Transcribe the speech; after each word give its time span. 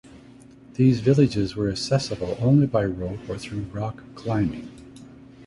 These 0.77 0.99
villages 1.01 1.55
were 1.55 1.69
accessible 1.69 2.35
only 2.39 2.65
by 2.65 2.85
rope 2.85 3.19
or 3.29 3.37
through 3.37 3.65
rock 3.71 4.01
climbing. 4.15 4.67